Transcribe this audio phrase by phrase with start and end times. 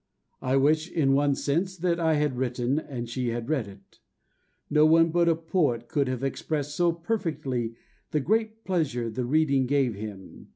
[0.41, 3.99] I wish, in one sense, that I had written and she had read it."
[4.67, 7.75] No one but a poet could have expressed so perfectly
[8.09, 10.49] the great pleasure the reading gave him.